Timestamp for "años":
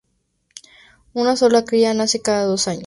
2.67-2.79